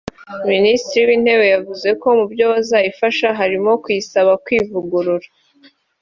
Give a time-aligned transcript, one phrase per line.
[0.51, 5.27] Minisitiri w’intebe yavuze ko mu byo bazayifasha harimo kuyisaba kwivugurura